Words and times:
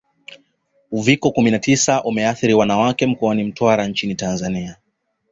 Uviko 0.91 1.31
kumi 1.31 1.51
na 1.51 1.59
tisa 1.59 2.03
umeathiri 2.03 2.53
Wanawake 2.53 3.05
mkoani 3.07 3.43
Mtwara 3.43 3.87
nchini 3.87 4.15
Tanzania 4.15 4.77